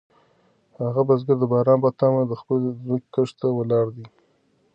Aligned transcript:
هغه 0.81 1.01
بزګر 1.07 1.37
د 1.39 1.43
باران 1.51 1.79
په 1.83 1.89
تمه 1.99 2.21
د 2.27 2.33
خپلې 2.41 2.69
ځمکې 2.81 3.07
کښت 3.13 3.35
ته 3.39 3.47
ولاړ 3.57 3.85
دی. 3.95 4.05